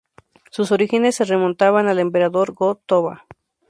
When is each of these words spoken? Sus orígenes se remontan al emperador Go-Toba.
Sus 0.49 0.71
orígenes 0.71 1.13
se 1.13 1.25
remontan 1.25 1.87
al 1.87 1.99
emperador 1.99 2.53
Go-Toba. 2.53 3.27